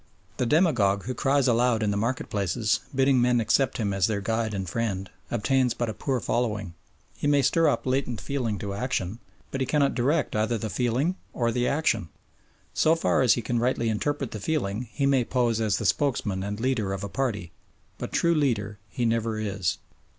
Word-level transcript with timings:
The 0.37 0.47
demagogue 0.47 1.03
who 1.03 1.13
cries 1.13 1.47
aloud 1.47 1.83
in 1.83 1.91
the 1.91 1.95
market 1.95 2.31
places, 2.31 2.79
bidding 2.95 3.21
men 3.21 3.39
accept 3.39 3.77
him 3.77 3.93
as 3.93 4.07
their 4.07 4.19
guide 4.19 4.51
and 4.51 4.67
friend, 4.67 5.07
obtains 5.29 5.75
but 5.75 5.89
a 5.89 5.93
poor 5.93 6.19
following. 6.19 6.73
He 7.15 7.27
may 7.27 7.43
stir 7.43 7.67
up 7.67 7.85
latent 7.85 8.19
feeling 8.19 8.57
to 8.57 8.73
action, 8.73 9.19
but 9.51 9.61
he 9.61 9.67
cannot 9.67 9.93
direct 9.93 10.35
either 10.35 10.57
the 10.57 10.71
feeling 10.71 11.17
or 11.33 11.51
the 11.51 11.67
action. 11.67 12.09
So 12.73 12.95
far 12.95 13.21
as 13.21 13.35
he 13.35 13.43
can 13.43 13.59
rightly 13.59 13.89
interpret 13.89 14.31
the 14.31 14.39
feeling 14.39 14.89
he 14.91 15.05
may 15.05 15.23
pose 15.23 15.61
as 15.61 15.77
the 15.77 15.85
spokesman 15.85 16.41
and 16.41 16.59
leader 16.59 16.93
of 16.93 17.03
a 17.03 17.07
party, 17.07 17.51
but 17.99 18.11
true 18.11 18.33
leader 18.33 18.79
he 18.89 19.05
never 19.05 19.37
is. 19.39 19.77